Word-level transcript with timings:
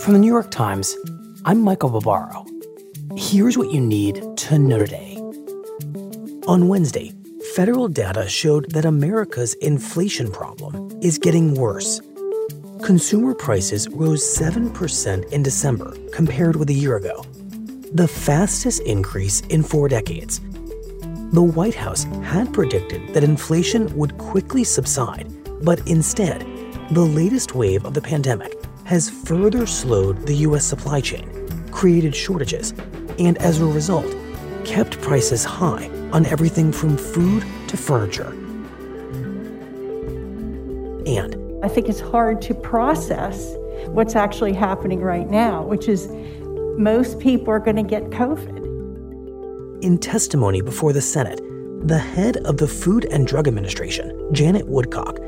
From 0.00 0.14
the 0.14 0.18
New 0.18 0.28
York 0.28 0.50
Times, 0.50 0.96
I'm 1.44 1.60
Michael 1.60 1.90
Barbaro. 1.90 2.46
Here's 3.16 3.58
what 3.58 3.70
you 3.70 3.82
need 3.82 4.22
to 4.38 4.58
know 4.58 4.78
today. 4.78 5.16
On 6.46 6.68
Wednesday, 6.68 7.12
federal 7.54 7.86
data 7.86 8.26
showed 8.26 8.70
that 8.70 8.86
America's 8.86 9.52
inflation 9.54 10.32
problem 10.32 10.90
is 11.02 11.18
getting 11.18 11.54
worse. 11.54 12.00
Consumer 12.82 13.34
prices 13.34 13.90
rose 13.90 14.22
7% 14.22 15.32
in 15.32 15.42
December 15.42 15.94
compared 16.14 16.56
with 16.56 16.70
a 16.70 16.74
year 16.74 16.96
ago, 16.96 17.22
the 17.92 18.08
fastest 18.08 18.80
increase 18.84 19.40
in 19.50 19.62
four 19.62 19.86
decades. 19.86 20.40
The 21.32 21.42
White 21.42 21.74
House 21.74 22.04
had 22.22 22.54
predicted 22.54 23.12
that 23.12 23.22
inflation 23.22 23.94
would 23.98 24.16
quickly 24.16 24.64
subside, 24.64 25.30
but 25.62 25.86
instead, 25.86 26.40
the 26.90 27.02
latest 27.02 27.54
wave 27.54 27.84
of 27.84 27.92
the 27.92 28.00
pandemic 28.00 28.59
has 28.90 29.08
further 29.08 29.66
slowed 29.66 30.26
the 30.26 30.34
U.S. 30.38 30.64
supply 30.64 31.00
chain, 31.00 31.30
created 31.70 32.12
shortages, 32.12 32.74
and 33.20 33.38
as 33.38 33.60
a 33.60 33.64
result, 33.64 34.16
kept 34.64 35.00
prices 35.00 35.44
high 35.44 35.88
on 36.12 36.26
everything 36.26 36.72
from 36.72 36.96
food 36.96 37.44
to 37.68 37.76
furniture. 37.76 38.32
And 41.06 41.36
I 41.64 41.68
think 41.68 41.88
it's 41.88 42.00
hard 42.00 42.42
to 42.42 42.52
process 42.52 43.54
what's 43.86 44.16
actually 44.16 44.54
happening 44.54 44.98
right 44.98 45.30
now, 45.30 45.62
which 45.62 45.86
is 45.86 46.08
most 46.76 47.20
people 47.20 47.50
are 47.50 47.60
going 47.60 47.76
to 47.76 47.84
get 47.84 48.10
COVID. 48.10 49.84
In 49.84 49.98
testimony 49.98 50.62
before 50.62 50.92
the 50.92 51.00
Senate, 51.00 51.40
the 51.86 52.00
head 52.00 52.38
of 52.38 52.56
the 52.56 52.66
Food 52.66 53.04
and 53.04 53.24
Drug 53.24 53.46
Administration, 53.46 54.30
Janet 54.32 54.66
Woodcock, 54.66 55.20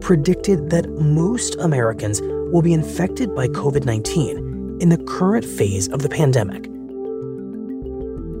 predicted 0.00 0.70
that 0.70 0.88
most 0.88 1.56
Americans 1.56 2.22
will 2.52 2.62
be 2.62 2.72
infected 2.72 3.34
by 3.34 3.48
COVID 3.48 3.84
19 3.84 4.78
in 4.80 4.88
the 4.88 4.98
current 5.04 5.44
phase 5.44 5.88
of 5.88 6.02
the 6.02 6.08
pandemic. 6.08 6.66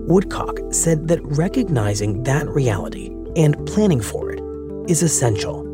Woodcock 0.08 0.58
said 0.72 1.08
that 1.08 1.20
recognizing 1.22 2.24
that 2.24 2.48
reality 2.48 3.10
and 3.36 3.64
planning 3.66 4.00
for 4.00 4.32
it 4.32 4.40
is 4.90 5.02
essential. 5.02 5.64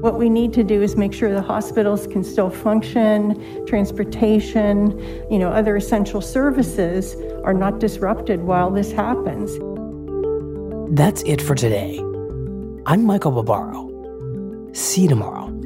What 0.00 0.16
we 0.16 0.30
need 0.30 0.52
to 0.52 0.62
do 0.62 0.80
is 0.80 0.94
make 0.94 1.12
sure 1.12 1.32
the 1.32 1.42
hospitals 1.42 2.06
can 2.06 2.22
still 2.22 2.50
function, 2.50 3.66
transportation, 3.66 4.96
you 5.28 5.40
know, 5.40 5.48
other 5.48 5.74
essential 5.74 6.20
services 6.20 7.16
are 7.42 7.54
not 7.54 7.80
disrupted 7.80 8.42
while 8.42 8.70
this 8.70 8.92
happens. 8.92 9.58
That's 10.96 11.22
it 11.22 11.40
for 11.40 11.56
today. 11.56 11.98
I'm 12.86 13.04
Michael 13.04 13.32
Barbaro. 13.32 14.70
See 14.72 15.02
you 15.02 15.08
tomorrow. 15.08 15.57